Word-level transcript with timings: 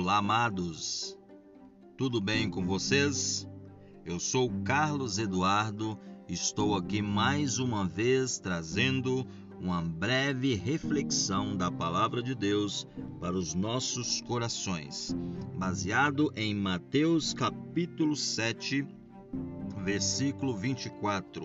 Olá, 0.00 0.18
amados. 0.18 1.18
Tudo 1.96 2.20
bem 2.20 2.48
com 2.48 2.64
vocês? 2.64 3.48
Eu 4.06 4.20
sou 4.20 4.48
Carlos 4.62 5.18
Eduardo, 5.18 5.98
estou 6.28 6.76
aqui 6.76 7.02
mais 7.02 7.58
uma 7.58 7.84
vez 7.84 8.38
trazendo 8.38 9.26
uma 9.60 9.82
breve 9.82 10.54
reflexão 10.54 11.56
da 11.56 11.68
palavra 11.68 12.22
de 12.22 12.32
Deus 12.32 12.86
para 13.18 13.36
os 13.36 13.56
nossos 13.56 14.20
corações, 14.20 15.16
baseado 15.56 16.32
em 16.36 16.54
Mateus 16.54 17.34
capítulo 17.34 18.14
7, 18.14 18.86
versículo 19.82 20.56
24. 20.56 21.42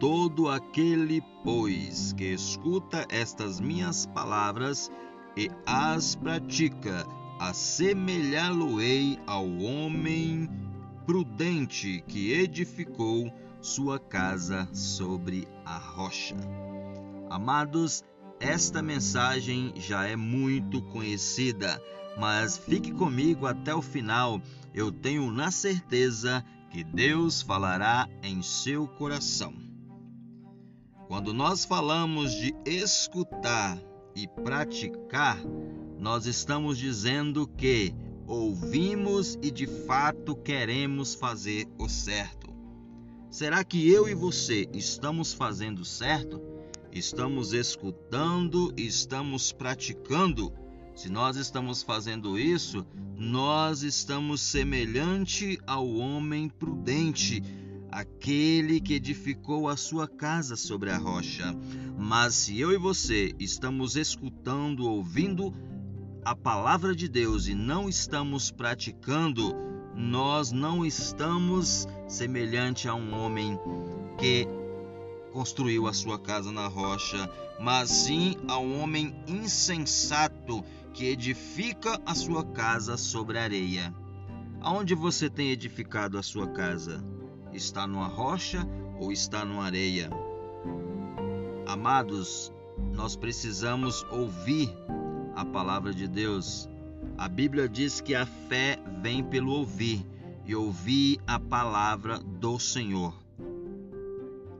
Todo 0.00 0.48
aquele, 0.48 1.22
pois, 1.42 2.14
que 2.14 2.32
escuta 2.32 3.06
estas 3.10 3.60
minhas 3.60 4.06
palavras 4.06 4.90
e 5.36 5.50
as 5.66 6.14
pratica, 6.14 7.06
assemelhá-lo-ei 7.38 9.18
ao 9.26 9.46
homem 9.58 10.48
prudente 11.06 12.02
que 12.06 12.32
edificou 12.32 13.32
sua 13.60 13.98
casa 13.98 14.68
sobre 14.72 15.48
a 15.64 15.78
rocha. 15.78 16.36
Amados, 17.30 18.04
esta 18.40 18.82
mensagem 18.82 19.72
já 19.76 20.06
é 20.06 20.16
muito 20.16 20.82
conhecida, 20.82 21.80
mas 22.18 22.58
fique 22.58 22.92
comigo 22.92 23.46
até 23.46 23.74
o 23.74 23.82
final. 23.82 24.40
Eu 24.74 24.92
tenho 24.92 25.30
na 25.30 25.50
certeza 25.50 26.44
que 26.70 26.84
Deus 26.84 27.40
falará 27.42 28.08
em 28.22 28.42
seu 28.42 28.86
coração. 28.86 29.54
Quando 31.08 31.32
nós 31.32 31.64
falamos 31.64 32.32
de 32.32 32.54
escutar 32.66 33.78
e 34.14 34.26
praticar, 34.26 35.38
nós 36.04 36.26
estamos 36.26 36.76
dizendo 36.76 37.46
que 37.46 37.94
ouvimos 38.26 39.38
e 39.40 39.50
de 39.50 39.66
fato 39.66 40.36
queremos 40.36 41.14
fazer 41.14 41.66
o 41.78 41.88
certo. 41.88 42.52
Será 43.30 43.64
que 43.64 43.88
eu 43.88 44.06
e 44.06 44.12
você 44.12 44.68
estamos 44.74 45.32
fazendo 45.32 45.82
certo? 45.82 46.42
Estamos 46.92 47.54
escutando 47.54 48.70
estamos 48.76 49.50
praticando? 49.50 50.52
Se 50.94 51.08
nós 51.08 51.38
estamos 51.38 51.82
fazendo 51.82 52.38
isso, 52.38 52.86
nós 53.16 53.82
estamos 53.82 54.42
semelhante 54.42 55.58
ao 55.66 55.88
homem 55.88 56.50
prudente, 56.50 57.42
aquele 57.90 58.78
que 58.78 58.92
edificou 58.92 59.70
a 59.70 59.76
sua 59.78 60.06
casa 60.06 60.54
sobre 60.54 60.90
a 60.90 60.98
rocha. 60.98 61.56
Mas 61.98 62.34
se 62.34 62.60
eu 62.60 62.72
e 62.72 62.76
você 62.76 63.34
estamos 63.38 63.96
escutando, 63.96 64.86
ouvindo, 64.86 65.50
a 66.24 66.34
palavra 66.34 66.94
de 66.96 67.06
Deus 67.06 67.46
e 67.48 67.54
não 67.54 67.86
estamos 67.86 68.50
praticando, 68.50 69.54
nós 69.94 70.50
não 70.50 70.84
estamos 70.84 71.86
semelhante 72.08 72.88
a 72.88 72.94
um 72.94 73.14
homem 73.14 73.58
que 74.18 74.48
construiu 75.32 75.86
a 75.86 75.92
sua 75.92 76.18
casa 76.18 76.50
na 76.50 76.66
rocha, 76.66 77.30
mas 77.60 77.90
sim 77.90 78.36
a 78.48 78.58
um 78.58 78.80
homem 78.80 79.14
insensato 79.28 80.64
que 80.94 81.04
edifica 81.04 82.00
a 82.06 82.14
sua 82.14 82.42
casa 82.42 82.96
sobre 82.96 83.38
areia. 83.38 83.94
Aonde 84.62 84.94
você 84.94 85.28
tem 85.28 85.50
edificado 85.50 86.16
a 86.16 86.22
sua 86.22 86.46
casa? 86.46 87.04
Está 87.52 87.86
numa 87.86 88.08
rocha 88.08 88.66
ou 88.98 89.12
está 89.12 89.44
numa 89.44 89.64
areia? 89.64 90.08
Amados, 91.66 92.50
nós 92.94 93.14
precisamos 93.14 94.06
ouvir 94.10 94.74
a 95.34 95.44
palavra 95.44 95.92
de 95.92 96.06
Deus. 96.06 96.68
A 97.18 97.28
Bíblia 97.28 97.68
diz 97.68 98.00
que 98.00 98.14
a 98.14 98.26
fé 98.26 98.78
vem 99.02 99.22
pelo 99.22 99.52
ouvir 99.52 100.04
e 100.46 100.54
ouvir 100.54 101.20
a 101.26 101.38
palavra 101.38 102.18
do 102.18 102.58
Senhor. 102.58 103.14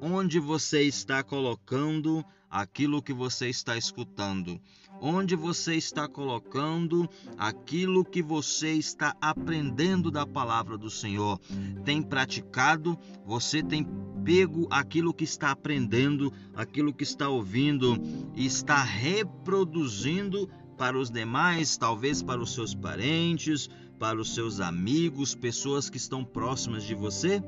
Onde 0.00 0.38
você 0.38 0.82
está 0.82 1.22
colocando 1.22 2.24
aquilo 2.50 3.02
que 3.02 3.12
você 3.12 3.48
está 3.48 3.76
escutando? 3.76 4.60
Onde 5.00 5.36
você 5.36 5.76
está 5.76 6.08
colocando 6.08 7.08
aquilo 7.38 8.04
que 8.04 8.22
você 8.22 8.72
está 8.72 9.14
aprendendo 9.20 10.10
da 10.10 10.26
palavra 10.26 10.76
do 10.76 10.90
Senhor? 10.90 11.38
Tem 11.84 12.02
praticado? 12.02 12.98
Você 13.24 13.62
tem 13.62 13.86
pego 14.24 14.66
aquilo 14.70 15.14
que 15.14 15.24
está 15.24 15.50
aprendendo, 15.50 16.32
aquilo 16.54 16.92
que 16.92 17.02
está 17.02 17.28
ouvindo 17.28 17.96
e 18.34 18.44
está 18.44 18.82
reproduzindo 18.82 20.48
para 20.80 20.98
os 20.98 21.10
demais, 21.10 21.76
talvez 21.76 22.22
para 22.22 22.40
os 22.40 22.54
seus 22.54 22.74
parentes, 22.74 23.68
para 23.98 24.18
os 24.18 24.34
seus 24.34 24.60
amigos, 24.60 25.34
pessoas 25.34 25.90
que 25.90 25.98
estão 25.98 26.24
próximas 26.24 26.84
de 26.84 26.94
você? 26.94 27.44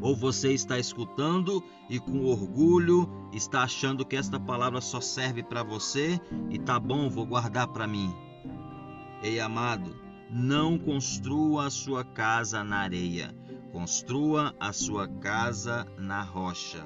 Ou 0.00 0.16
você 0.16 0.52
está 0.52 0.76
escutando 0.76 1.62
e 1.88 2.00
com 2.00 2.24
orgulho 2.24 3.08
está 3.32 3.62
achando 3.62 4.04
que 4.04 4.16
esta 4.16 4.40
palavra 4.40 4.80
só 4.80 5.00
serve 5.00 5.44
para 5.44 5.62
você 5.62 6.20
e 6.50 6.58
tá 6.58 6.80
bom, 6.80 7.08
vou 7.08 7.24
guardar 7.24 7.68
para 7.68 7.86
mim? 7.86 8.12
Ei, 9.22 9.38
amado, 9.38 9.96
não 10.28 10.76
construa 10.80 11.66
a 11.66 11.70
sua 11.70 12.02
casa 12.02 12.64
na 12.64 12.78
areia, 12.78 13.32
construa 13.70 14.52
a 14.58 14.72
sua 14.72 15.06
casa 15.06 15.86
na 15.96 16.22
rocha. 16.22 16.84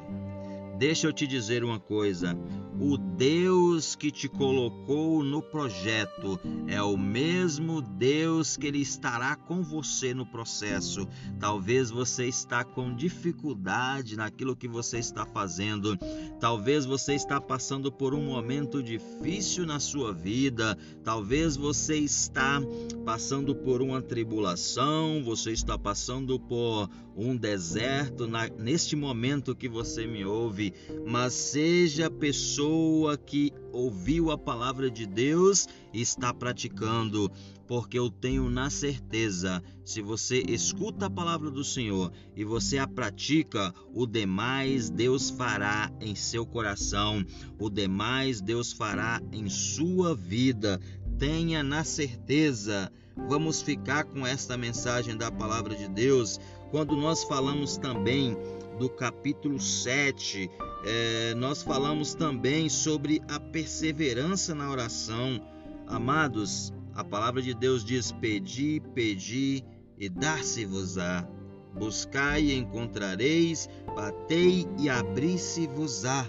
Deixa 0.80 1.06
eu 1.06 1.12
te 1.12 1.26
dizer 1.26 1.62
uma 1.62 1.78
coisa: 1.78 2.34
o 2.80 2.96
Deus 2.96 3.94
que 3.94 4.10
te 4.10 4.26
colocou 4.26 5.22
no 5.22 5.42
projeto 5.42 6.40
é 6.66 6.82
o 6.82 6.96
mesmo 6.96 7.82
Deus 7.82 8.56
que 8.56 8.66
ele 8.66 8.80
estará 8.80 9.36
com 9.36 9.62
você 9.62 10.14
no 10.14 10.24
processo. 10.24 11.06
Talvez 11.38 11.90
você 11.90 12.26
está 12.26 12.64
com 12.64 12.96
dificuldade 12.96 14.16
naquilo 14.16 14.56
que 14.56 14.66
você 14.66 14.98
está 14.98 15.26
fazendo. 15.26 15.98
Talvez 16.40 16.86
você 16.86 17.12
está 17.12 17.38
passando 17.38 17.92
por 17.92 18.14
um 18.14 18.24
momento 18.24 18.82
difícil 18.82 19.66
na 19.66 19.78
sua 19.78 20.14
vida. 20.14 20.78
Talvez 21.04 21.58
você 21.58 21.96
está 21.98 22.62
passando 23.04 23.54
por 23.54 23.82
uma 23.82 24.00
tribulação, 24.00 25.22
você 25.22 25.52
está 25.52 25.76
passando 25.76 26.40
por 26.40 26.88
um 27.14 27.36
deserto 27.36 28.26
na, 28.26 28.48
neste 28.48 28.96
momento 28.96 29.54
que 29.54 29.68
você 29.68 30.06
me 30.06 30.24
ouve, 30.24 30.69
mas 31.06 31.32
seja 31.32 32.10
pessoa 32.10 33.16
que 33.16 33.52
ouviu 33.72 34.30
a 34.30 34.38
palavra 34.38 34.90
de 34.90 35.06
Deus 35.06 35.68
e 35.92 36.00
está 36.00 36.32
praticando, 36.32 37.30
porque 37.66 37.98
eu 37.98 38.10
tenho 38.10 38.50
na 38.50 38.68
certeza, 38.68 39.62
se 39.84 40.02
você 40.02 40.42
escuta 40.48 41.06
a 41.06 41.10
palavra 41.10 41.50
do 41.50 41.62
Senhor 41.62 42.12
e 42.34 42.44
você 42.44 42.78
a 42.78 42.86
pratica, 42.86 43.72
o 43.94 44.06
demais 44.06 44.90
Deus 44.90 45.30
fará 45.30 45.90
em 46.00 46.14
seu 46.14 46.44
coração, 46.44 47.24
o 47.58 47.70
demais 47.70 48.40
Deus 48.40 48.72
fará 48.72 49.22
em 49.32 49.48
sua 49.48 50.16
vida. 50.16 50.80
Tenha 51.18 51.62
na 51.62 51.84
certeza. 51.84 52.90
Vamos 53.28 53.62
ficar 53.62 54.04
com 54.04 54.26
esta 54.26 54.56
mensagem 54.56 55.16
da 55.16 55.30
palavra 55.30 55.76
de 55.76 55.86
Deus 55.88 56.40
quando 56.70 56.96
nós 56.96 57.24
falamos 57.24 57.76
também 57.76 58.36
do 58.78 58.88
capítulo 58.88 59.60
7, 59.60 60.50
é, 60.84 61.34
nós 61.34 61.62
falamos 61.62 62.14
também 62.14 62.68
sobre 62.68 63.20
a 63.28 63.38
perseverança 63.38 64.54
na 64.54 64.70
oração. 64.70 65.40
Amados, 65.86 66.72
a 66.94 67.04
palavra 67.04 67.42
de 67.42 67.52
Deus 67.52 67.84
diz: 67.84 68.12
Pedi, 68.12 68.80
pedi 68.94 69.64
e 69.98 70.08
dar-se-vos-á. 70.08 71.28
Buscai 71.74 72.42
e 72.42 72.58
encontrareis, 72.58 73.68
batei 73.94 74.66
e 74.78 74.88
abri-se-vos-á. 74.88 76.26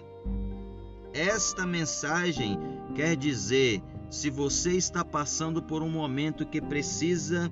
Esta 1.14 1.66
mensagem 1.66 2.60
quer 2.96 3.16
dizer: 3.16 3.82
se 4.10 4.30
você 4.30 4.74
está 4.74 5.06
passando 5.06 5.62
por 5.62 5.82
um 5.82 5.90
momento 5.90 6.46
que 6.46 6.60
precisa 6.60 7.52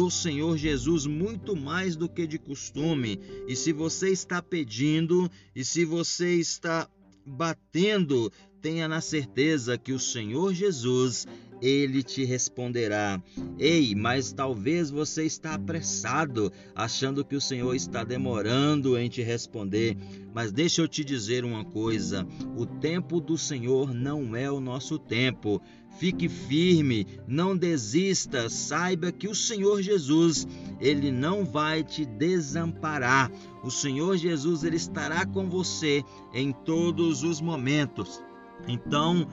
do 0.00 0.10
Senhor 0.10 0.56
Jesus 0.56 1.04
muito 1.04 1.54
mais 1.54 1.94
do 1.94 2.08
que 2.08 2.26
de 2.26 2.38
costume. 2.38 3.20
E 3.46 3.54
se 3.54 3.70
você 3.70 4.08
está 4.08 4.40
pedindo 4.40 5.30
e 5.54 5.62
se 5.62 5.84
você 5.84 6.36
está 6.36 6.88
batendo, 7.26 8.32
tenha 8.60 8.86
na 8.86 9.00
certeza 9.00 9.78
que 9.78 9.92
o 9.92 9.98
Senhor 9.98 10.52
Jesus 10.52 11.26
ele 11.60 12.02
te 12.02 12.24
responderá. 12.24 13.22
Ei, 13.58 13.94
mas 13.94 14.32
talvez 14.32 14.90
você 14.90 15.24
está 15.24 15.54
apressado, 15.54 16.50
achando 16.74 17.24
que 17.24 17.36
o 17.36 17.40
Senhor 17.40 17.74
está 17.74 18.02
demorando 18.02 18.98
em 18.98 19.08
te 19.08 19.22
responder. 19.22 19.96
Mas 20.34 20.52
deixa 20.52 20.80
eu 20.80 20.88
te 20.88 21.04
dizer 21.04 21.44
uma 21.44 21.64
coisa: 21.64 22.26
o 22.56 22.64
tempo 22.64 23.20
do 23.20 23.36
Senhor 23.36 23.92
não 23.92 24.34
é 24.34 24.50
o 24.50 24.60
nosso 24.60 24.98
tempo. 24.98 25.60
Fique 25.98 26.28
firme, 26.28 27.06
não 27.26 27.54
desista, 27.54 28.48
saiba 28.48 29.12
que 29.12 29.28
o 29.28 29.34
Senhor 29.34 29.82
Jesus, 29.82 30.46
ele 30.80 31.10
não 31.10 31.44
vai 31.44 31.82
te 31.82 32.06
desamparar. 32.06 33.30
O 33.62 33.70
Senhor 33.70 34.16
Jesus 34.16 34.64
ele 34.64 34.76
estará 34.76 35.26
com 35.26 35.50
você 35.50 36.02
em 36.32 36.52
todos 36.52 37.22
os 37.22 37.40
momentos. 37.40 38.22
Então, 38.68 39.26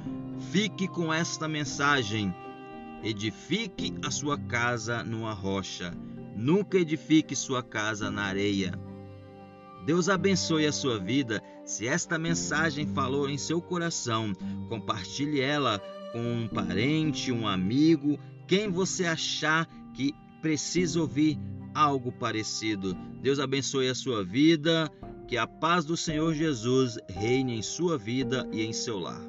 fique 0.52 0.88
com 0.88 1.14
esta 1.14 1.48
mensagem. 1.48 2.34
Edifique 3.04 3.94
a 4.04 4.10
sua 4.10 4.38
casa 4.38 5.04
numa 5.04 5.34
rocha, 5.34 5.94
nunca 6.36 6.78
edifique 6.78 7.36
sua 7.36 7.62
casa 7.62 8.10
na 8.10 8.24
areia. 8.24 8.74
Deus 9.86 10.10
abençoe 10.10 10.66
a 10.66 10.72
sua 10.72 11.00
vida. 11.00 11.42
Se 11.64 11.88
esta 11.88 12.18
mensagem 12.18 12.86
falou 12.88 13.30
em 13.30 13.38
seu 13.38 13.62
coração, 13.62 14.34
compartilhe 14.68 15.40
ela 15.40 15.80
com 16.12 16.20
um 16.20 16.48
parente, 16.48 17.32
um 17.32 17.48
amigo, 17.48 18.20
quem 18.48 18.70
você 18.70 19.06
achar 19.06 19.68
que 19.94 20.14
precisa 20.42 21.00
ouvir 21.00 21.40
algo 21.74 22.12
parecido. 22.12 22.96
Deus 23.22 23.40
abençoe 23.40 23.88
a 23.88 23.96
sua 23.96 24.24
vida, 24.24 24.92
que 25.28 25.38
a 25.38 25.46
paz 25.46 25.84
do 25.84 25.98
Senhor 25.98 26.34
Jesus 26.34 26.98
reine 27.10 27.58
em 27.58 27.62
sua 27.62 27.98
vida 27.98 28.48
e 28.52 28.62
em 28.62 28.72
seu 28.72 28.98
lar. 28.98 29.22